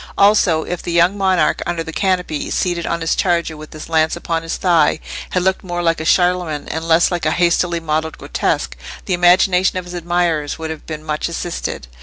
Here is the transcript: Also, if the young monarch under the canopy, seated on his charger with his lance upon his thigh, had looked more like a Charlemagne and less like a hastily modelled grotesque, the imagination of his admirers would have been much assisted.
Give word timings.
Also, 0.17 0.63
if 0.63 0.81
the 0.81 0.91
young 0.91 1.15
monarch 1.15 1.61
under 1.67 1.83
the 1.83 1.93
canopy, 1.93 2.49
seated 2.49 2.87
on 2.87 3.01
his 3.01 3.13
charger 3.15 3.55
with 3.55 3.71
his 3.71 3.87
lance 3.87 4.15
upon 4.15 4.41
his 4.41 4.57
thigh, 4.57 4.99
had 5.29 5.43
looked 5.43 5.63
more 5.63 5.83
like 5.83 6.01
a 6.01 6.05
Charlemagne 6.05 6.67
and 6.69 6.87
less 6.87 7.11
like 7.11 7.27
a 7.27 7.29
hastily 7.29 7.79
modelled 7.79 8.17
grotesque, 8.17 8.75
the 9.05 9.13
imagination 9.13 9.77
of 9.77 9.85
his 9.85 9.93
admirers 9.93 10.57
would 10.57 10.71
have 10.71 10.87
been 10.87 11.03
much 11.03 11.29
assisted. 11.29 11.87